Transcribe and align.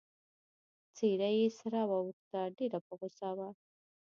څېره 0.95 1.29
يې 1.37 1.47
سره 1.59 1.79
واوښته، 1.89 2.41
ډېره 2.57 2.79
په 2.85 2.93
غوسه 2.99 3.29
وه. 3.37 3.47